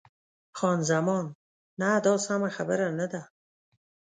خان 0.57 0.79
زمان: 0.89 1.25
نه، 1.79 1.89
دا 2.05 2.13
سمه 2.25 2.49
خبره 2.57 2.87
نه 2.99 3.07
ده. 3.11 3.21